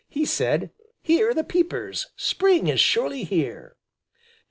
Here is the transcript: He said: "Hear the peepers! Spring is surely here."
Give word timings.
He 0.09 0.25
said: 0.25 0.71
"Hear 1.03 1.31
the 1.31 1.43
peepers! 1.43 2.07
Spring 2.15 2.65
is 2.69 2.79
surely 2.81 3.23
here." 3.23 3.75